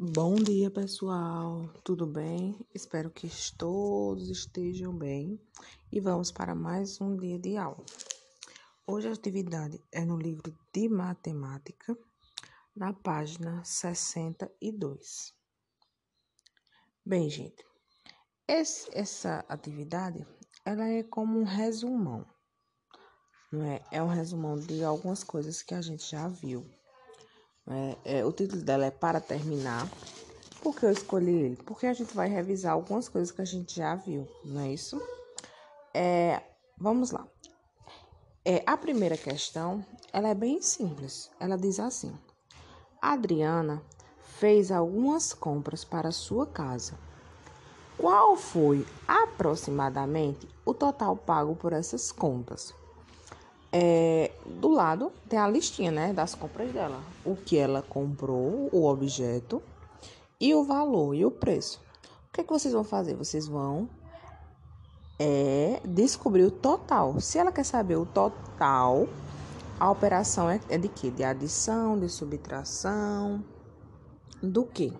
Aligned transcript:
Bom 0.00 0.36
dia, 0.36 0.70
pessoal. 0.70 1.68
Tudo 1.82 2.06
bem? 2.06 2.64
Espero 2.72 3.10
que 3.10 3.28
todos 3.56 4.28
estejam 4.28 4.96
bem 4.96 5.40
e 5.90 5.98
vamos 5.98 6.30
para 6.30 6.54
mais 6.54 7.00
um 7.00 7.16
dia 7.16 7.36
de 7.36 7.56
aula. 7.56 7.84
Hoje 8.86 9.08
a 9.08 9.12
atividade 9.12 9.82
é 9.90 10.04
no 10.04 10.16
livro 10.16 10.56
de 10.72 10.88
matemática, 10.88 11.98
na 12.76 12.92
página 12.92 13.64
62. 13.64 15.34
Bem, 17.04 17.28
gente, 17.28 17.66
esse, 18.46 18.88
essa 18.96 19.44
atividade 19.48 20.24
ela 20.64 20.86
é 20.86 21.02
como 21.02 21.40
um 21.40 21.44
resumão, 21.44 22.24
não 23.50 23.64
é? 23.64 23.82
É 23.90 24.00
um 24.00 24.06
resumão 24.06 24.60
de 24.60 24.84
algumas 24.84 25.24
coisas 25.24 25.60
que 25.60 25.74
a 25.74 25.82
gente 25.82 26.08
já 26.08 26.28
viu 26.28 26.77
é, 27.70 28.18
é, 28.18 28.24
o 28.24 28.32
título 28.32 28.62
dela 28.62 28.86
é 28.86 28.90
Para 28.90 29.20
Terminar. 29.20 29.88
Por 30.62 30.74
que 30.74 30.86
eu 30.86 30.90
escolhi 30.90 31.34
ele? 31.34 31.56
Porque 31.56 31.86
a 31.86 31.92
gente 31.92 32.14
vai 32.14 32.28
revisar 32.28 32.72
algumas 32.72 33.08
coisas 33.08 33.30
que 33.30 33.40
a 33.40 33.44
gente 33.44 33.76
já 33.76 33.94
viu, 33.94 34.26
não 34.44 34.62
é 34.62 34.72
isso? 34.72 35.00
É, 35.94 36.42
vamos 36.76 37.10
lá. 37.10 37.26
É, 38.44 38.62
a 38.66 38.76
primeira 38.76 39.16
questão, 39.16 39.84
ela 40.12 40.28
é 40.28 40.34
bem 40.34 40.62
simples. 40.62 41.30
Ela 41.38 41.56
diz 41.56 41.78
assim: 41.78 42.12
Adriana 43.00 43.82
fez 44.38 44.72
algumas 44.72 45.32
compras 45.32 45.84
para 45.84 46.10
sua 46.10 46.46
casa. 46.46 46.94
Qual 47.98 48.36
foi 48.36 48.86
aproximadamente 49.06 50.48
o 50.64 50.72
total 50.72 51.16
pago 51.16 51.56
por 51.56 51.72
essas 51.72 52.12
contas? 52.12 52.72
É, 53.70 54.30
do 54.46 54.68
lado 54.68 55.12
tem 55.28 55.38
a 55.38 55.46
listinha, 55.46 55.90
né, 55.90 56.12
das 56.12 56.34
compras 56.34 56.72
dela. 56.72 57.02
O 57.24 57.36
que 57.36 57.56
ela 57.56 57.82
comprou, 57.82 58.70
o 58.72 58.86
objeto 58.86 59.62
e 60.40 60.54
o 60.54 60.64
valor 60.64 61.14
e 61.14 61.24
o 61.24 61.30
preço. 61.30 61.80
O 62.28 62.32
que, 62.32 62.40
é 62.40 62.44
que 62.44 62.50
vocês 62.50 62.72
vão 62.72 62.84
fazer? 62.84 63.14
Vocês 63.14 63.46
vão 63.46 63.88
é, 65.18 65.80
descobrir 65.84 66.44
o 66.44 66.50
total. 66.50 67.20
Se 67.20 67.38
ela 67.38 67.50
quer 67.50 67.64
saber 67.64 67.96
o 67.96 68.06
total, 68.06 69.08
a 69.78 69.90
operação 69.90 70.48
é, 70.48 70.60
é 70.68 70.78
de 70.78 70.88
quê? 70.88 71.10
De 71.10 71.24
adição, 71.24 71.98
de 71.98 72.08
subtração, 72.08 73.44
do 74.42 74.64
que? 74.64 74.92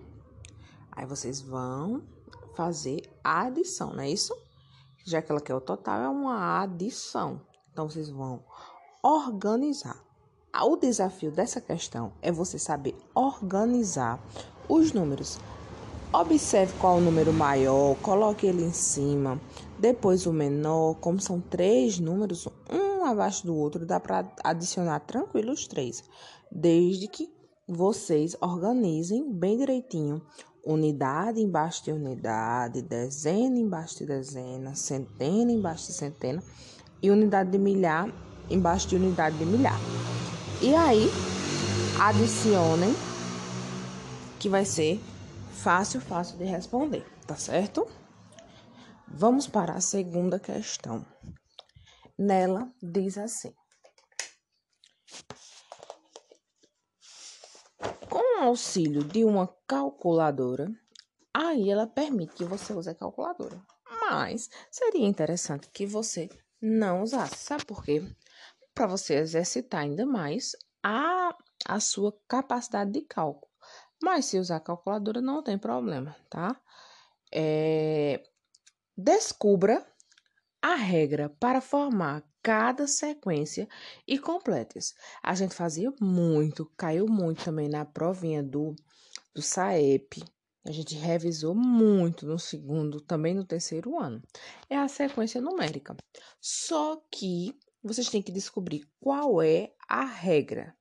Aí 0.90 1.06
vocês 1.06 1.40
vão 1.40 2.02
fazer 2.54 3.08
a 3.22 3.42
adição, 3.42 3.92
não 3.92 4.02
é 4.02 4.10
isso? 4.10 4.34
Já 5.06 5.22
que 5.22 5.30
ela 5.30 5.40
quer 5.40 5.54
o 5.54 5.60
total, 5.60 6.00
é 6.00 6.08
uma 6.08 6.60
adição. 6.60 7.40
Então, 7.78 7.88
vocês 7.88 8.10
vão 8.10 8.40
organizar. 9.00 10.04
O 10.64 10.74
desafio 10.74 11.30
dessa 11.30 11.60
questão 11.60 12.10
é 12.20 12.32
você 12.32 12.58
saber 12.58 12.96
organizar 13.14 14.18
os 14.68 14.92
números. 14.92 15.38
Observe 16.12 16.72
qual 16.80 16.96
o 16.96 17.00
número 17.00 17.32
maior, 17.32 17.94
coloque 18.02 18.48
ele 18.48 18.64
em 18.64 18.72
cima, 18.72 19.40
depois 19.78 20.26
o 20.26 20.32
menor. 20.32 20.96
Como 20.96 21.20
são 21.20 21.40
três 21.40 22.00
números, 22.00 22.48
um 22.68 23.04
abaixo 23.04 23.46
do 23.46 23.54
outro, 23.54 23.86
dá 23.86 24.00
para 24.00 24.28
adicionar 24.42 24.98
tranquilo 24.98 25.52
os 25.52 25.68
três, 25.68 26.02
desde 26.50 27.06
que 27.06 27.32
vocês 27.64 28.36
organizem 28.40 29.32
bem 29.32 29.56
direitinho. 29.56 30.20
Unidade 30.66 31.40
embaixo 31.40 31.84
de 31.84 31.92
unidade, 31.92 32.82
dezena 32.82 33.56
embaixo 33.56 33.98
de 33.98 34.06
dezena, 34.06 34.74
centena 34.74 35.52
embaixo 35.52 35.86
de 35.86 35.92
centena 35.92 36.42
e 37.02 37.10
unidade 37.10 37.50
de 37.50 37.58
milhar 37.58 38.08
embaixo 38.50 38.88
de 38.88 38.96
unidade 38.96 39.36
de 39.38 39.44
milhar. 39.44 39.78
E 40.60 40.74
aí, 40.74 41.08
adicionem, 42.00 42.94
que 44.38 44.48
vai 44.48 44.64
ser 44.64 45.00
fácil, 45.52 46.00
fácil 46.00 46.38
de 46.38 46.44
responder, 46.44 47.04
tá 47.26 47.36
certo? 47.36 47.86
Vamos 49.06 49.46
para 49.46 49.74
a 49.74 49.80
segunda 49.80 50.38
questão. 50.38 51.04
Nela 52.16 52.72
diz 52.82 53.16
assim: 53.16 53.54
Com 58.08 58.40
o 58.40 58.44
auxílio 58.44 59.04
de 59.04 59.24
uma 59.24 59.48
calculadora, 59.66 60.70
aí 61.32 61.70
ela 61.70 61.86
permite 61.86 62.34
que 62.34 62.44
você 62.44 62.72
use 62.72 62.90
a 62.90 62.94
calculadora. 62.94 63.60
Mas 64.10 64.48
seria 64.70 65.06
interessante 65.06 65.68
que 65.70 65.86
você 65.86 66.28
não 66.60 67.02
usasse. 67.02 67.36
Sabe 67.36 67.64
por 67.64 67.84
quê? 67.84 68.02
Para 68.74 68.86
você 68.86 69.14
exercitar 69.14 69.82
ainda 69.82 70.06
mais 70.06 70.52
a, 70.82 71.36
a 71.66 71.80
sua 71.80 72.16
capacidade 72.28 72.92
de 72.92 73.02
cálculo. 73.02 73.50
Mas 74.02 74.26
se 74.26 74.38
usar 74.38 74.60
calculadora, 74.60 75.20
não 75.20 75.42
tem 75.42 75.58
problema, 75.58 76.16
tá? 76.30 76.60
É, 77.32 78.22
descubra 78.96 79.84
a 80.62 80.74
regra 80.74 81.28
para 81.40 81.60
formar 81.60 82.24
cada 82.42 82.86
sequência 82.86 83.68
e 84.06 84.18
complete. 84.18 84.78
A 85.22 85.34
gente 85.34 85.54
fazia 85.54 85.92
muito, 86.00 86.70
caiu 86.76 87.06
muito 87.06 87.44
também 87.44 87.68
na 87.68 87.84
provinha 87.84 88.42
do, 88.42 88.74
do 89.34 89.42
SAEP, 89.42 90.24
a 90.68 90.72
gente 90.72 90.94
revisou 90.94 91.54
muito 91.54 92.26
no 92.26 92.38
segundo, 92.38 93.00
também 93.00 93.34
no 93.34 93.44
terceiro 93.44 93.98
ano. 93.98 94.22
É 94.68 94.76
a 94.76 94.86
sequência 94.86 95.40
numérica. 95.40 95.96
Só 96.40 97.02
que 97.10 97.58
vocês 97.82 98.10
têm 98.10 98.20
que 98.20 98.30
descobrir 98.30 98.86
qual 99.00 99.40
é 99.40 99.72
a 99.88 100.04
regra. 100.04 100.76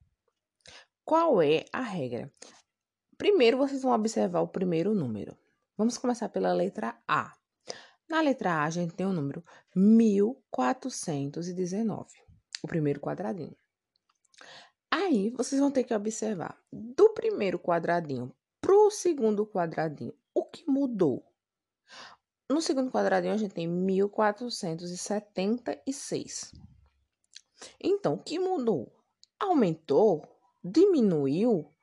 Qual 1.05 1.41
é 1.41 1.63
a 1.71 1.79
regra? 1.81 2.29
Primeiro, 3.17 3.57
vocês 3.57 3.81
vão 3.81 3.93
observar 3.93 4.41
o 4.41 4.49
primeiro 4.49 4.93
número. 4.93 5.37
Vamos 5.77 5.97
começar 5.97 6.27
pela 6.27 6.51
letra 6.51 7.01
A. 7.07 7.33
Na 8.09 8.19
letra 8.19 8.55
A, 8.55 8.65
a 8.65 8.69
gente 8.69 8.93
tem 8.93 9.05
o 9.05 9.13
número 9.13 9.41
1419, 9.75 12.09
o 12.61 12.67
primeiro 12.67 12.99
quadradinho. 12.99 13.55
Aí, 14.91 15.29
vocês 15.31 15.61
vão 15.61 15.71
ter 15.71 15.85
que 15.85 15.93
observar 15.93 16.61
do 16.71 17.13
primeiro 17.13 17.57
quadradinho 17.57 18.35
para 18.67 18.75
o 18.75 18.91
segundo 18.91 19.47
quadradinho, 19.47 20.13
o 20.33 20.43
que 20.43 20.69
mudou? 20.69 21.25
No 22.51 22.61
segundo 22.61 22.91
quadradinho, 22.91 23.33
a 23.33 23.37
gente 23.37 23.53
tem 23.53 23.65
1476. 23.65 26.51
Então, 27.81 28.15
o 28.15 28.21
que 28.21 28.37
mudou? 28.37 28.91
Aumentou? 29.39 30.27
Diminuiu? 30.61 31.73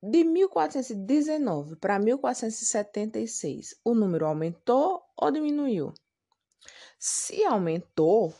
De 0.00 0.22
1419 0.22 1.74
para 1.74 1.98
1476, 1.98 3.74
o 3.84 3.96
número 3.96 4.24
aumentou 4.24 5.02
ou 5.16 5.32
diminuiu? 5.32 5.92
Se 6.96 7.44
aumentou, 7.44 8.32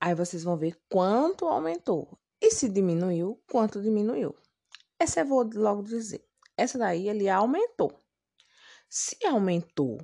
aí 0.00 0.14
vocês 0.14 0.44
vão 0.44 0.56
ver 0.56 0.80
quanto 0.88 1.46
aumentou. 1.46 2.18
E 2.40 2.50
se 2.52 2.70
diminuiu, 2.70 3.38
quanto 3.46 3.82
diminuiu. 3.82 4.34
Essa 5.00 5.20
eu 5.20 5.26
vou 5.26 5.48
logo 5.54 5.82
dizer. 5.82 6.22
Essa 6.54 6.78
daí 6.78 7.08
ele 7.08 7.26
aumentou. 7.26 7.98
Se 8.86 9.16
aumentou, 9.24 9.96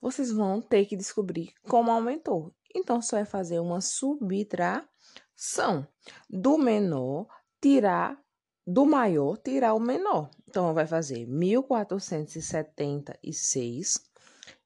vocês 0.00 0.30
vão 0.30 0.62
ter 0.62 0.86
que 0.86 0.96
descobrir 0.96 1.52
como 1.68 1.90
aumentou. 1.90 2.54
Então, 2.72 3.02
só 3.02 3.18
é 3.18 3.24
fazer 3.24 3.58
uma 3.58 3.80
subtração. 3.80 5.84
Do 6.30 6.56
menor, 6.56 7.26
tirar 7.60 8.16
do 8.64 8.86
maior, 8.86 9.36
tirar 9.38 9.74
o 9.74 9.80
menor. 9.80 10.30
Então, 10.48 10.72
vai 10.72 10.86
fazer 10.86 11.26
1476 11.26 14.00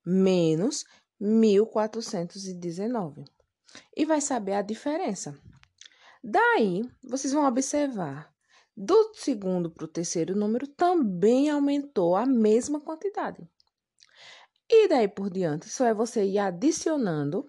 menos 0.04 0.84
1419. 1.18 3.24
E 3.96 4.04
vai 4.04 4.20
saber 4.20 4.52
a 4.52 4.60
diferença. 4.60 5.34
Daí, 6.22 6.82
vocês 7.02 7.32
vão 7.32 7.46
observar 7.46 8.35
do 8.76 9.12
segundo 9.14 9.70
para 9.70 9.84
o 9.84 9.88
terceiro 9.88 10.36
número 10.36 10.66
também 10.66 11.48
aumentou 11.48 12.14
a 12.14 12.26
mesma 12.26 12.80
quantidade. 12.80 13.48
E 14.68 14.88
daí 14.88 15.08
por 15.08 15.30
diante, 15.30 15.70
só 15.70 15.86
é 15.86 15.94
você 15.94 16.24
ir 16.24 16.38
adicionando 16.38 17.46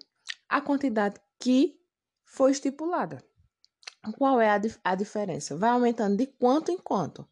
a 0.48 0.60
quantidade 0.60 1.20
que 1.38 1.78
foi 2.24 2.52
estipulada. 2.52 3.22
Qual 4.16 4.40
é 4.40 4.48
a, 4.48 4.60
a 4.84 4.94
diferença? 4.94 5.56
Vai 5.56 5.70
aumentando 5.70 6.16
de 6.16 6.26
quanto 6.26 6.70
em 6.70 6.78
quanto? 6.78 7.28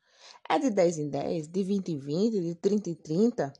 É 0.48 0.58
de 0.58 0.70
10 0.70 0.98
em 0.98 1.08
10, 1.08 1.46
de 1.48 1.62
20 1.62 1.92
em 1.92 1.98
20, 1.98 2.40
de 2.40 2.54
30 2.56 2.90
em 2.90 2.94
30? 2.94 3.52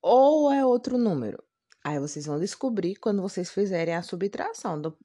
Ou 0.00 0.50
é 0.50 0.64
outro 0.64 0.96
número? 0.96 1.44
Aí 1.82 1.98
vocês 1.98 2.24
vão 2.24 2.38
descobrir 2.38 2.94
quando 2.96 3.20
vocês 3.20 3.50
fizerem 3.50 3.94
a 3.94 4.02
subtração 4.02 4.80
do, 4.80 4.96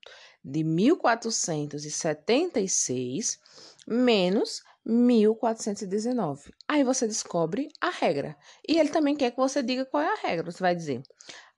de 0.43 0.63
1476 0.63 3.39
menos 3.85 4.63
1419. 4.85 6.53
Aí 6.67 6.83
você 6.83 7.07
descobre 7.07 7.69
a 7.79 7.89
regra. 7.89 8.35
E 8.67 8.77
ele 8.79 8.89
também 8.89 9.15
quer 9.15 9.31
que 9.31 9.37
você 9.37 9.61
diga 9.61 9.85
qual 9.85 10.03
é 10.03 10.11
a 10.11 10.27
regra. 10.27 10.51
Você 10.51 10.59
vai 10.59 10.75
dizer: 10.75 11.01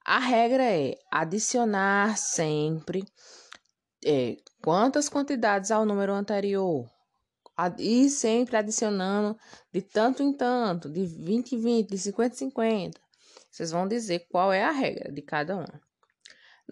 a 0.04 0.18
regra 0.18 0.64
é 0.64 0.94
adicionar 1.10 2.16
sempre 2.16 3.04
é, 4.04 4.36
quantas 4.62 5.08
quantidades 5.08 5.70
ao 5.70 5.84
número 5.84 6.12
anterior. 6.12 6.90
E 7.78 8.08
sempre 8.10 8.56
adicionando 8.56 9.38
de 9.72 9.82
tanto 9.82 10.22
em 10.22 10.32
tanto, 10.32 10.88
de 10.88 11.06
20 11.06 11.52
em 11.52 11.60
20, 11.60 11.90
de 11.90 11.98
50 11.98 12.34
em 12.34 12.38
50. 12.38 13.00
Vocês 13.50 13.70
vão 13.70 13.86
dizer 13.86 14.26
qual 14.30 14.52
é 14.52 14.64
a 14.64 14.72
regra 14.72 15.12
de 15.12 15.22
cada 15.22 15.56
um. 15.56 15.66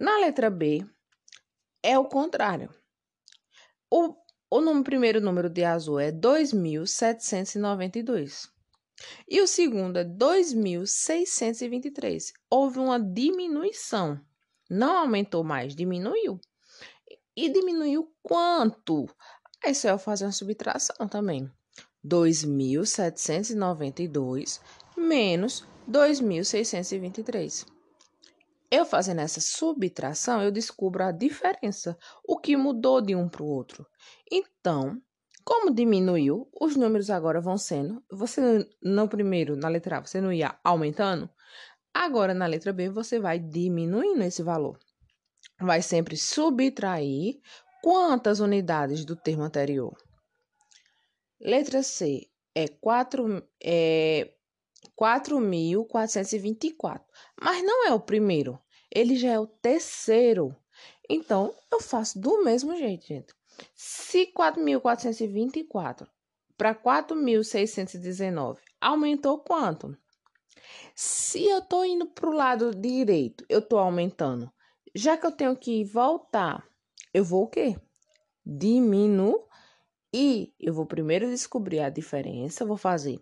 Na 0.00 0.18
letra 0.18 0.50
B, 0.50 0.84
é 1.82 1.98
o 1.98 2.06
contrário. 2.06 2.74
O, 3.90 4.14
o 4.50 4.60
número, 4.60 4.84
primeiro 4.84 5.20
número 5.20 5.48
de 5.48 5.62
azul 5.64 6.00
é 6.00 6.10
2.792. 6.10 8.50
E 9.28 9.40
o 9.40 9.46
segundo 9.46 9.98
é 9.98 10.04
2.623. 10.04 12.32
Houve 12.50 12.80
uma 12.80 12.98
diminuição. 12.98 14.20
Não 14.68 14.98
aumentou 14.98 15.44
mais, 15.44 15.74
diminuiu. 15.74 16.38
E 17.36 17.48
diminuiu 17.48 18.12
quanto? 18.22 19.06
Aí 19.64 19.72
vai 19.72 19.98
fazer 19.98 20.24
uma 20.24 20.32
subtração 20.32 21.06
também. 21.08 21.48
2.792 22.04 24.60
menos 24.96 25.64
2.623. 25.88 27.66
Eu 28.70 28.84
fazendo 28.86 29.20
essa 29.20 29.40
subtração, 29.40 30.40
eu 30.42 30.52
descubro 30.52 31.02
a 31.02 31.10
diferença, 31.10 31.98
o 32.24 32.38
que 32.38 32.56
mudou 32.56 33.00
de 33.00 33.16
um 33.16 33.28
para 33.28 33.42
o 33.42 33.48
outro. 33.48 33.84
Então, 34.30 35.00
como 35.44 35.74
diminuiu, 35.74 36.48
os 36.60 36.76
números 36.76 37.10
agora 37.10 37.40
vão 37.40 37.58
sendo. 37.58 38.00
Você 38.12 38.68
no 38.80 39.08
primeiro, 39.08 39.56
na 39.56 39.68
letra 39.68 39.98
A, 39.98 40.00
você 40.00 40.20
não 40.20 40.32
ia 40.32 40.56
aumentando. 40.62 41.28
Agora 41.92 42.32
na 42.32 42.46
letra 42.46 42.72
B, 42.72 42.88
você 42.88 43.18
vai 43.18 43.40
diminuindo 43.40 44.22
esse 44.22 44.42
valor. 44.42 44.78
Vai 45.60 45.82
sempre 45.82 46.16
subtrair 46.16 47.40
quantas 47.82 48.38
unidades 48.38 49.04
do 49.04 49.16
termo 49.16 49.42
anterior? 49.42 49.96
Letra 51.40 51.82
C 51.82 52.28
é 52.54 52.68
4, 52.68 53.42
é 53.62 54.32
4.424. 54.98 57.02
Mas 57.40 57.62
não 57.62 57.86
é 57.86 57.92
o 57.92 58.00
primeiro, 58.00 58.58
ele 58.90 59.14
já 59.16 59.30
é 59.30 59.38
o 59.38 59.46
terceiro. 59.46 60.56
Então, 61.08 61.54
eu 61.72 61.80
faço 61.80 62.20
do 62.20 62.44
mesmo 62.44 62.76
jeito, 62.76 63.06
gente. 63.06 63.32
Se 63.74 64.32
4.424 64.32 66.06
para 66.56 66.74
4.619 66.74 68.58
aumentou 68.80 69.38
quanto? 69.38 69.96
Se 70.94 71.46
eu 71.46 71.58
estou 71.58 71.84
indo 71.84 72.06
para 72.06 72.28
o 72.28 72.34
lado 72.34 72.74
direito, 72.74 73.44
eu 73.48 73.60
estou 73.60 73.78
aumentando. 73.78 74.50
Já 74.94 75.16
que 75.16 75.26
eu 75.26 75.32
tenho 75.32 75.56
que 75.56 75.84
voltar, 75.84 76.66
eu 77.12 77.24
vou 77.24 77.44
o 77.44 77.48
quê? 77.48 77.76
Diminuir. 78.44 79.38
E 80.12 80.52
eu 80.58 80.74
vou 80.74 80.86
primeiro 80.86 81.28
descobrir 81.28 81.80
a 81.80 81.88
diferença, 81.88 82.64
vou 82.64 82.76
fazer 82.76 83.20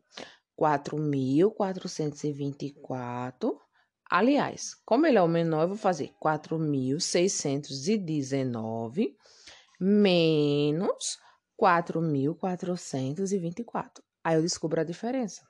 4.424. 0.58 3.56
Aliás, 4.10 4.75
como 4.87 5.06
ele 5.06 5.19
é 5.19 5.22
o 5.22 5.28
menor, 5.28 5.62
eu 5.62 5.69
vou 5.69 5.76
fazer 5.76 6.14
4.619 6.22 9.14
menos 9.81 11.19
4.424. 11.60 14.02
Aí 14.25 14.37
eu 14.37 14.43
descubro 14.43 14.81
a 14.81 14.84
diferença. 14.84 15.46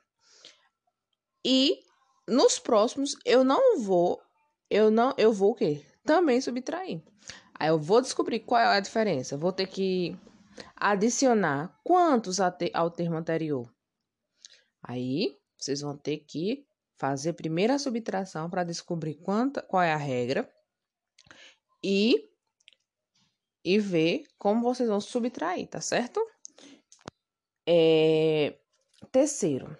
E 1.43 1.79
nos 2.27 2.59
próximos 2.59 3.15
eu 3.25 3.43
não 3.43 3.79
vou, 3.79 4.21
eu 4.69 4.91
não, 4.91 5.15
eu 5.17 5.33
vou 5.33 5.51
o 5.51 5.55
quê? 5.55 5.83
Também 6.03 6.39
subtrair. 6.41 7.01
Aí 7.57 7.69
eu 7.69 7.79
vou 7.79 8.01
descobrir 8.01 8.41
qual 8.41 8.61
é 8.61 8.77
a 8.77 8.79
diferença. 8.79 9.35
vou 9.37 9.51
ter 9.51 9.65
que 9.67 10.15
adicionar 10.75 11.75
quantos 11.83 12.39
ao 12.39 12.91
termo 12.91 13.17
anterior. 13.17 13.67
Aí, 14.81 15.37
vocês 15.57 15.81
vão 15.81 15.97
ter 15.97 16.19
que 16.19 16.65
fazer 16.95 17.33
primeiro 17.33 17.73
a 17.73 17.79
subtração 17.79 18.49
para 18.49 18.63
descobrir 18.63 19.15
quanta, 19.15 19.61
qual 19.61 19.81
é 19.81 19.93
a 19.93 19.97
regra 19.97 20.49
e, 21.83 22.29
e 23.63 23.79
ver 23.79 24.25
como 24.37 24.61
vocês 24.61 24.89
vão 24.89 24.99
subtrair, 24.99 25.67
tá 25.67 25.79
certo? 25.79 26.19
É, 27.65 28.57
terceiro, 29.11 29.77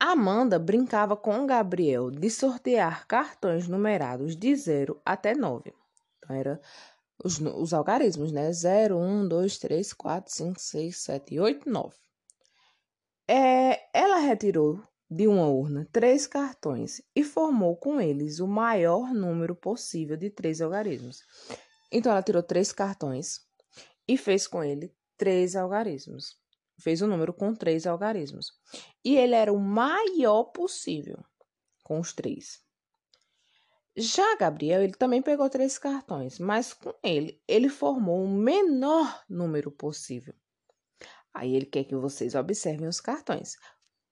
Amanda 0.00 0.58
brincava 0.58 1.16
com 1.16 1.46
Gabriel 1.46 2.10
de 2.10 2.28
sortear 2.28 3.06
cartões 3.06 3.68
numerados 3.68 4.34
de 4.34 4.56
0 4.56 5.00
até 5.04 5.32
9. 5.32 5.72
Então, 6.18 6.34
era 6.34 6.60
os, 7.22 7.38
os 7.38 7.72
algarismos, 7.72 8.32
né? 8.32 8.52
0, 8.52 8.98
1, 8.98 9.28
2, 9.28 9.58
3, 9.58 9.92
4, 9.92 10.34
5, 10.34 10.60
6, 10.60 10.96
7, 10.96 11.38
8, 11.38 11.70
9. 11.70 11.94
É, 13.28 13.88
ela 13.92 14.18
retirou 14.18 14.82
de 15.10 15.26
uma 15.26 15.46
urna 15.46 15.86
três 15.92 16.26
cartões 16.26 17.02
e 17.14 17.22
formou 17.22 17.76
com 17.76 18.00
eles 18.00 18.40
o 18.40 18.46
maior 18.46 19.12
número 19.12 19.54
possível 19.54 20.16
de 20.16 20.30
três 20.30 20.60
algarismos. 20.60 21.22
Então, 21.90 22.10
ela 22.10 22.22
tirou 22.22 22.42
três 22.42 22.72
cartões 22.72 23.40
e 24.08 24.16
fez 24.16 24.46
com 24.46 24.64
ele 24.64 24.94
três 25.16 25.54
algarismos. 25.54 26.36
Fez 26.80 27.02
um 27.02 27.06
número 27.06 27.32
com 27.32 27.54
três 27.54 27.86
algarismos. 27.86 28.52
E 29.04 29.16
ele 29.16 29.34
era 29.34 29.52
o 29.52 29.60
maior 29.60 30.44
possível 30.44 31.22
com 31.84 32.00
os 32.00 32.12
três. 32.12 32.60
Já 33.94 34.36
Gabriel, 34.36 34.82
ele 34.82 34.94
também 34.94 35.20
pegou 35.20 35.50
três 35.50 35.78
cartões, 35.78 36.38
mas 36.38 36.72
com 36.72 36.94
ele, 37.02 37.38
ele 37.46 37.68
formou 37.68 38.24
o 38.24 38.28
menor 38.28 39.22
número 39.28 39.70
possível. 39.70 40.34
Aí 41.34 41.54
ele 41.54 41.66
quer 41.66 41.84
que 41.84 41.96
vocês 41.96 42.34
observem 42.34 42.88
os 42.88 43.00
cartões. 43.00 43.56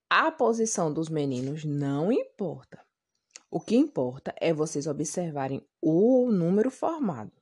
A 0.08 0.30
posição 0.30 0.92
dos 0.92 1.08
meninos 1.08 1.64
não 1.64 2.10
importa. 2.10 2.84
O 3.50 3.60
que 3.60 3.76
importa 3.76 4.34
é 4.40 4.52
vocês 4.52 4.86
observarem 4.86 5.64
o 5.80 6.30
número 6.30 6.70
formado. 6.70 7.32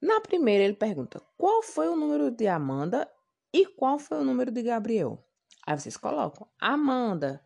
Na 0.00 0.20
primeira, 0.20 0.64
ele 0.64 0.74
pergunta 0.74 1.22
qual 1.36 1.62
foi 1.62 1.88
o 1.88 1.96
número 1.96 2.30
de 2.30 2.46
Amanda 2.46 3.10
e 3.52 3.66
qual 3.66 3.98
foi 3.98 4.18
o 4.18 4.24
número 4.24 4.50
de 4.50 4.62
Gabriel. 4.62 5.24
Aí 5.66 5.78
vocês 5.78 5.96
colocam 5.96 6.46
Amanda, 6.60 7.42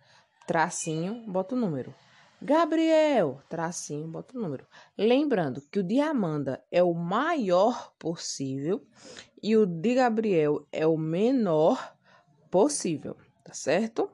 tracinho, 0.46 1.24
bota 1.30 1.54
o 1.54 1.58
número. 1.58 1.94
Gabriel, 2.42 3.42
tracinho, 3.48 4.08
bota 4.08 4.37
o 4.37 4.40
número. 4.40 4.66
Lembrando 4.96 5.60
que 5.60 5.78
o 5.78 5.82
de 5.82 6.00
Amanda 6.00 6.64
é 6.70 6.82
o 6.82 6.94
maior 6.94 7.92
possível 7.98 8.87
e 9.42 9.56
o 9.56 9.66
de 9.66 9.94
Gabriel 9.94 10.66
é 10.72 10.87
o 10.87 10.96
menor 10.96 11.94
possível, 12.50 13.16
tá 13.44 13.52
certo? 13.52 14.11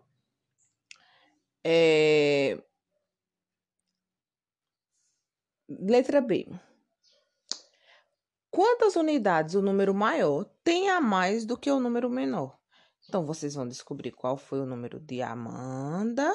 É... 1.64 2.60
Letra 5.68 6.20
B. 6.20 6.48
Quantas 8.50 8.96
unidades 8.96 9.54
o 9.54 9.62
número 9.62 9.94
maior 9.94 10.44
tem 10.64 10.90
a 10.90 11.00
mais 11.00 11.44
do 11.44 11.56
que 11.56 11.70
o 11.70 11.78
número 11.78 12.10
menor? 12.10 12.58
Então, 13.08 13.24
vocês 13.24 13.54
vão 13.54 13.68
descobrir 13.68 14.10
qual 14.10 14.36
foi 14.36 14.60
o 14.60 14.66
número 14.66 14.98
de 14.98 15.22
Amanda 15.22 16.34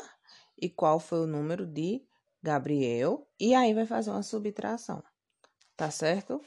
e 0.61 0.69
qual 0.69 0.99
foi 0.99 1.21
o 1.21 1.27
número 1.27 1.65
de 1.65 2.05
Gabriel. 2.41 3.27
E 3.39 3.53
aí 3.53 3.73
vai 3.73 3.85
fazer 3.85 4.11
uma 4.11 4.23
subtração, 4.23 5.03
tá 5.75 5.89
certo? 5.91 6.41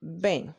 Bem, 0.00 0.54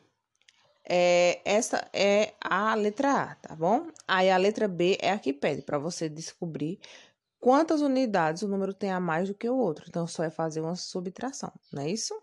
é, 0.84 1.40
essa 1.44 1.88
é 1.92 2.34
a 2.40 2.74
letra 2.74 3.22
A, 3.22 3.34
tá 3.34 3.56
bom? 3.56 3.88
Aí 4.06 4.30
a 4.30 4.36
letra 4.36 4.68
B 4.68 4.96
é 5.00 5.10
a 5.10 5.18
que 5.18 5.32
pede 5.32 5.62
para 5.62 5.78
você 5.78 6.08
descobrir 6.08 6.78
quantas 7.40 7.80
unidades 7.80 8.42
o 8.42 8.48
número 8.48 8.72
tem 8.72 8.90
a 8.90 9.00
mais 9.00 9.28
do 9.28 9.34
que 9.34 9.48
o 9.48 9.56
outro. 9.56 9.84
Então, 9.88 10.06
só 10.06 10.22
é 10.22 10.30
fazer 10.30 10.60
uma 10.60 10.76
subtração, 10.76 11.52
não 11.72 11.82
é 11.82 11.90
isso? 11.90 12.14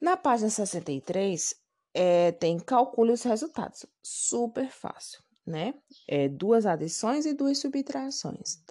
Na 0.00 0.16
página 0.16 0.50
63, 0.50 1.54
é, 1.94 2.32
tem 2.32 2.58
calcule 2.58 3.12
os 3.12 3.22
resultados. 3.22 3.86
Super 4.02 4.70
fácil, 4.70 5.22
né? 5.46 5.74
É, 6.08 6.28
duas 6.28 6.66
adições 6.66 7.26
e 7.26 7.34
duas 7.34 7.58
subtrações 7.58 8.64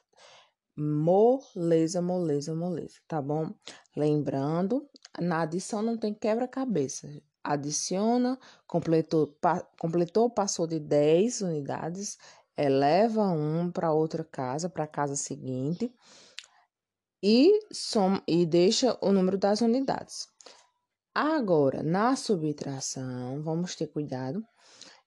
moleza, 0.75 2.01
moleza, 2.01 2.53
moleza, 2.53 2.99
tá 3.07 3.21
bom? 3.21 3.53
Lembrando, 3.95 4.87
na 5.19 5.41
adição 5.41 5.81
não 5.81 5.97
tem 5.97 6.13
quebra-cabeça. 6.13 7.07
Adiciona, 7.43 8.37
completou, 8.67 9.27
pa, 9.39 9.61
completou, 9.79 10.29
passou 10.29 10.67
de 10.67 10.79
10 10.79 11.41
unidades, 11.41 12.17
eleva 12.57 13.23
um 13.23 13.71
para 13.71 13.93
outra 13.93 14.23
casa, 14.23 14.69
para 14.69 14.83
a 14.83 14.87
casa 14.87 15.15
seguinte, 15.15 15.93
e, 17.23 17.59
soma, 17.71 18.21
e 18.27 18.45
deixa 18.45 18.97
o 19.01 19.11
número 19.11 19.37
das 19.37 19.61
unidades. 19.61 20.27
Agora, 21.13 21.81
na 21.81 22.15
subtração, 22.15 23.41
vamos 23.41 23.75
ter 23.75 23.87
cuidado 23.87 24.45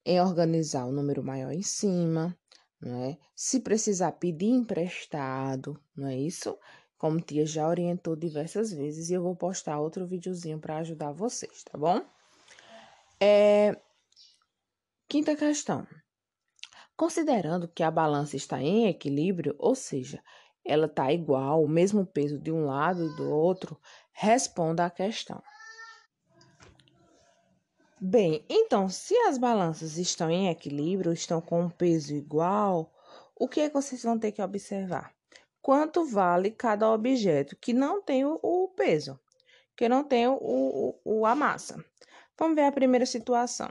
em 0.08 0.20
organizar 0.22 0.86
o 0.86 0.92
número 0.92 1.22
maior 1.22 1.52
em 1.52 1.62
cima, 1.62 2.34
não 2.80 3.04
é? 3.04 3.18
Se 3.36 3.60
precisar 3.60 4.12
pedir 4.12 4.48
emprestado, 4.48 5.78
não 5.94 6.08
é 6.08 6.16
isso? 6.16 6.58
Como 6.96 7.20
tia 7.20 7.44
já 7.44 7.68
orientou 7.68 8.16
diversas 8.16 8.72
vezes 8.72 9.10
e 9.10 9.14
eu 9.14 9.22
vou 9.22 9.36
postar 9.36 9.78
outro 9.78 10.06
videozinho 10.06 10.58
para 10.58 10.78
ajudar 10.78 11.12
vocês, 11.12 11.62
tá 11.62 11.76
bom? 11.76 12.02
É, 13.20 13.76
Quinta 15.06 15.36
questão. 15.36 15.86
Considerando 16.96 17.68
que 17.68 17.82
a 17.82 17.90
balança 17.90 18.36
está 18.36 18.62
em 18.62 18.88
equilíbrio, 18.88 19.54
ou 19.58 19.74
seja, 19.74 20.22
ela 20.62 20.86
está 20.86 21.12
igual, 21.12 21.62
o 21.62 21.68
mesmo 21.68 22.06
peso 22.06 22.38
de 22.38 22.50
um 22.50 22.66
lado 22.66 23.04
e 23.04 23.16
do 23.16 23.30
outro, 23.30 23.80
responda 24.12 24.84
à 24.84 24.90
questão. 24.90 25.42
Bem, 28.00 28.44
então, 28.48 28.88
se 28.88 29.12
as 29.26 29.36
balanças 29.38 29.98
estão 29.98 30.30
em 30.30 30.48
equilíbrio, 30.48 31.12
estão 31.12 31.40
com 31.40 31.62
um 31.62 31.68
peso 31.68 32.14
igual, 32.14 32.94
o 33.34 33.48
que 33.48 33.60
é 33.60 33.68
que 33.68 33.74
vocês 33.74 34.04
vão 34.04 34.16
ter 34.16 34.30
que 34.30 34.40
observar? 34.40 35.12
Quanto 35.60 36.04
vale 36.04 36.52
cada 36.52 36.88
objeto 36.88 37.56
que 37.56 37.72
não 37.72 38.00
tem 38.00 38.24
o, 38.24 38.38
o 38.40 38.68
peso, 38.68 39.18
que 39.76 39.88
não 39.88 40.04
tem 40.04 40.28
o, 40.28 40.38
o, 40.40 41.00
o, 41.04 41.26
a 41.26 41.34
massa. 41.34 41.84
Vamos 42.38 42.54
ver 42.54 42.66
a 42.66 42.72
primeira 42.72 43.04
situação. 43.04 43.68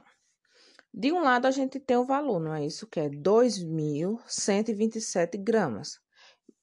De 0.94 1.14
um 1.14 1.22
lado, 1.22 1.48
a 1.48 1.52
gente 1.52 1.80
tem 1.80 1.96
o 1.96 2.04
valor, 2.04 2.42
não 2.42 2.54
é 2.54 2.66
isso? 2.66 2.86
Que 2.86 3.00
é 3.00 3.10
2.127 3.10 5.42
gramas. 5.42 6.02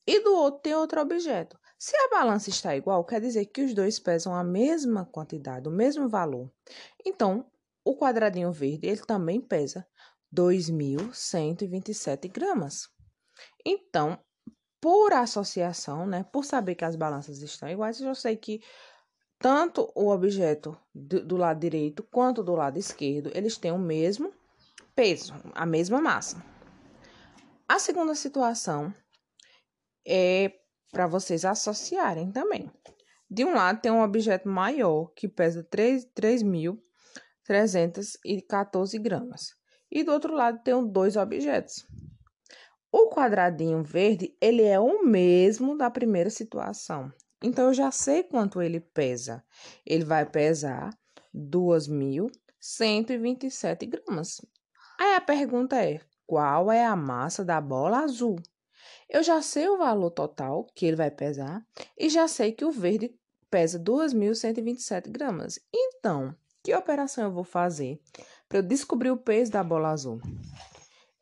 E 0.07 0.21
do 0.21 0.35
outro 0.35 0.61
tem 0.61 0.75
outro 0.75 1.01
objeto. 1.01 1.59
Se 1.79 1.97
a 1.97 2.11
balança 2.11 2.51
está 2.51 2.77
igual, 2.77 3.03
quer 3.05 3.23
dizer 3.23 3.47
que 3.47 3.63
os 3.63 3.73
dois 3.73 3.99
pesam 3.99 4.35
a 4.35 4.45
mesma 4.45 5.07
quantidade, 5.07 5.67
o 5.67 5.73
mesmo 5.73 6.11
valor. 6.11 6.53
Então, 7.05 7.51
o 7.85 7.97
quadradinho 7.97 8.51
verde, 8.51 8.87
ele 8.87 9.03
também 9.03 9.41
pesa 9.41 9.87
2.127 10.35 12.31
gramas. 12.31 12.89
Então, 13.65 14.19
por 14.81 15.13
associação, 15.13 16.07
né, 16.07 16.25
por 16.33 16.45
saber 16.45 16.75
que 16.75 16.85
as 16.85 16.97
balanças 16.97 17.41
estão 17.41 17.69
iguais, 17.69 18.01
eu 18.01 18.15
sei 18.15 18.37
que 18.37 18.61
tanto 19.39 19.91
o 19.95 20.09
objeto 20.09 20.77
do, 20.95 21.25
do 21.25 21.37
lado 21.37 21.61
direito 21.61 22.03
quanto 22.03 22.43
do 22.43 22.55
lado 22.55 22.79
esquerdo, 22.79 23.31
eles 23.35 23.59
têm 23.59 23.73
o 23.73 23.79
mesmo 23.79 24.33
peso, 24.95 25.35
a 25.55 25.67
mesma 25.67 26.01
massa. 26.01 26.43
A 27.69 27.79
segunda 27.79 28.15
situação 28.15 28.95
é 30.07 30.53
para 30.91 31.07
vocês 31.07 31.45
associarem 31.45 32.31
também. 32.31 32.71
De 33.29 33.45
um 33.45 33.55
lado 33.55 33.81
tem 33.81 33.91
um 33.91 34.03
objeto 34.03 34.49
maior 34.49 35.07
que 35.15 35.27
pesa 35.27 35.65
3.000 35.65 36.79
314 37.45 38.99
gramas. 38.99 39.55
E 39.91 40.03
do 40.03 40.13
outro 40.13 40.35
lado 40.35 40.63
tem 40.63 40.87
dois 40.87 41.17
objetos. 41.17 41.87
O 42.91 43.11
quadradinho 43.11 43.83
verde, 43.83 44.35
ele 44.41 44.63
é 44.63 44.79
o 44.79 45.05
mesmo 45.05 45.77
da 45.77 45.91
primeira 45.91 46.31
situação. 46.31 47.13
Então, 47.43 47.67
eu 47.67 47.75
já 47.75 47.91
sei 47.91 48.23
quanto 48.23 48.63
ele 48.63 48.81
pesa. 48.81 49.45
Ele 49.85 50.05
vai 50.05 50.25
pesar 50.25 50.97
2.127 51.35 53.87
gramas. 53.87 54.41
Aí 54.99 55.15
a 55.15 55.21
pergunta 55.21 55.85
é, 55.85 56.01
qual 56.27 56.73
é 56.73 56.83
a 56.85 56.97
massa 56.97 57.45
da 57.45 57.61
bola 57.61 57.99
azul? 57.99 58.37
Eu 59.09 59.23
já 59.23 59.41
sei 59.43 59.69
o 59.69 59.77
valor 59.77 60.11
total 60.11 60.67
que 60.75 60.87
ele 60.87 60.97
vai 60.97 61.11
pesar 61.11 61.63
e 61.99 62.09
já 62.09 62.27
sei 62.27 62.53
que 62.53 62.65
o 62.65 62.71
verde 62.71 63.15
pesa 63.51 63.79
2.127 63.79 65.11
gramas. 65.11 65.61
Então, 65.73 66.35
que 66.65 66.75
operação 66.75 67.25
eu 67.25 67.31
vou 67.31 67.45
fazer 67.45 68.01
para 68.49 68.59
eu 68.59 68.63
descobrir 68.63 69.11
o 69.11 69.19
peso 69.19 69.53
da 69.53 69.63
bola 69.63 69.91
azul? 69.91 70.19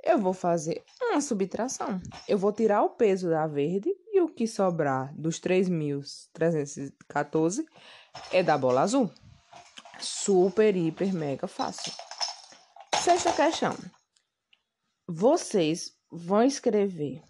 Eu 0.00 0.16
vou 0.18 0.32
fazer 0.32 0.84
uma 1.00 1.20
subtração. 1.20 2.00
Eu 2.28 2.38
vou 2.38 2.52
tirar 2.52 2.82
o 2.82 2.90
peso 2.90 3.28
da 3.28 3.48
verde 3.48 3.90
e 4.12 4.20
o 4.20 4.28
que 4.28 4.46
sobrar 4.46 5.12
dos 5.14 5.40
3.314 5.40 7.64
é 8.30 8.40
da 8.42 8.56
bola 8.56 8.82
azul. 8.82 9.10
Super, 9.98 10.76
hiper, 10.76 11.12
mega 11.12 11.48
fácil. 11.48 11.92
Sexta 12.96 13.32
questão. 13.32 13.76
Vocês 15.08 15.96
vão 16.10 16.44
escrever 16.44 17.22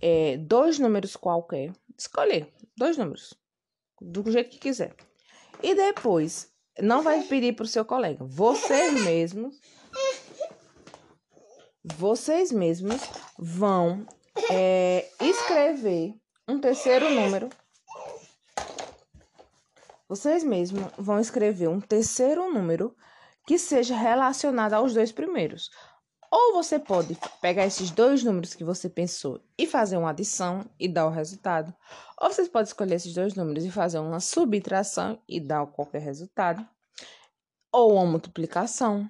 é, 0.00 0.38
dois 0.38 0.78
números 0.78 1.16
qualquer. 1.16 1.72
Escolher 1.96 2.52
dois 2.76 2.96
números. 2.96 3.34
Do 4.00 4.30
jeito 4.30 4.50
que 4.50 4.58
quiser. 4.58 4.94
E 5.62 5.74
depois 5.74 6.51
não 6.80 7.02
vai 7.02 7.22
pedir 7.22 7.54
para 7.54 7.64
o 7.64 7.68
seu 7.68 7.84
colega. 7.84 8.24
Vocês 8.24 9.02
mesmos, 9.02 9.60
vocês 11.84 12.52
mesmos 12.52 13.00
vão 13.38 14.06
é, 14.50 15.08
escrever 15.20 16.14
um 16.48 16.60
terceiro 16.60 17.10
número. 17.10 17.48
Vocês 20.08 20.44
mesmos 20.44 20.84
vão 20.98 21.18
escrever 21.18 21.68
um 21.68 21.80
terceiro 21.80 22.52
número 22.52 22.94
que 23.46 23.58
seja 23.58 23.96
relacionado 23.96 24.74
aos 24.74 24.94
dois 24.94 25.10
primeiros. 25.10 25.70
Ou 26.34 26.54
você 26.54 26.78
pode 26.78 27.14
pegar 27.42 27.66
esses 27.66 27.90
dois 27.90 28.24
números 28.24 28.54
que 28.54 28.64
você 28.64 28.88
pensou 28.88 29.38
e 29.58 29.66
fazer 29.66 29.98
uma 29.98 30.08
adição 30.08 30.64
e 30.80 30.88
dar 30.88 31.04
o 31.04 31.10
resultado. 31.10 31.74
Ou 32.18 32.32
você 32.32 32.48
pode 32.48 32.68
escolher 32.68 32.94
esses 32.94 33.12
dois 33.12 33.34
números 33.34 33.66
e 33.66 33.70
fazer 33.70 33.98
uma 33.98 34.18
subtração 34.18 35.20
e 35.28 35.38
dar 35.38 35.66
qualquer 35.66 36.00
resultado. 36.00 36.66
Ou 37.70 37.92
uma 37.92 38.06
multiplicação. 38.06 39.06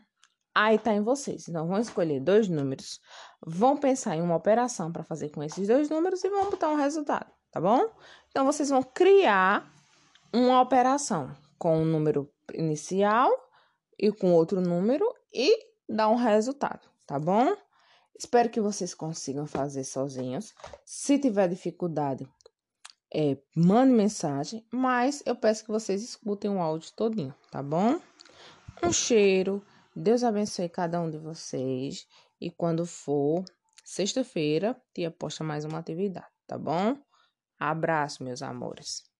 Aí 0.52 0.76
tá 0.81 0.93
em 0.93 1.00
vocês. 1.00 1.47
Então, 1.49 1.69
vão 1.69 1.79
escolher 1.79 2.19
dois 2.19 2.49
números, 2.49 3.00
vão 3.41 3.76
pensar 3.76 4.17
em 4.17 4.21
uma 4.21 4.35
operação 4.35 4.91
para 4.91 5.05
fazer 5.05 5.31
com 5.31 5.45
esses 5.45 5.69
dois 5.69 5.88
números 5.88 6.25
e 6.25 6.29
vão 6.29 6.50
botar 6.50 6.71
um 6.71 6.76
resultado, 6.76 7.31
tá 7.52 7.61
bom? 7.61 7.88
Então, 8.31 8.45
vocês 8.45 8.69
vão 8.69 8.83
criar 8.83 9.73
uma 10.33 10.61
operação 10.61 11.33
com 11.57 11.79
um 11.79 11.85
número 11.85 12.29
inicial 12.52 13.31
e 13.97 14.11
com 14.11 14.35
outro 14.35 14.61
número 14.61 15.07
e 15.33 15.57
dar 15.88 16.09
um 16.09 16.17
resultado 16.17 16.92
tá 17.12 17.19
bom? 17.19 17.54
Espero 18.19 18.49
que 18.49 18.59
vocês 18.59 18.95
consigam 18.95 19.47
fazer 19.47 19.85
sozinhos. 19.85 20.54
Se 20.83 21.19
tiver 21.19 21.47
dificuldade, 21.47 22.26
é, 23.14 23.37
mande 23.54 23.92
mensagem, 23.92 24.66
mas 24.73 25.23
eu 25.26 25.37
peço 25.37 25.62
que 25.62 25.71
vocês 25.71 26.02
escutem 26.02 26.50
o 26.50 26.59
áudio 26.59 26.90
todinho, 26.97 27.35
tá 27.50 27.62
bom? 27.62 28.00
Um 28.83 28.90
cheiro, 28.90 29.62
Deus 29.95 30.25
abençoe 30.25 30.71
cada 30.71 31.02
um 31.02 31.11
de 31.11 31.19
vocês 31.19 32.07
e 32.40 32.50
quando 32.50 32.87
for 32.87 33.45
sexta-feira, 33.85 34.75
tia 34.95 35.11
posta 35.11 35.45
mais 35.45 35.66
uma 35.66 35.81
atividade, 35.81 36.33
tá 36.47 36.57
bom? 36.57 36.97
Abraço, 37.59 38.25
meus 38.25 38.40
amores. 38.40 39.12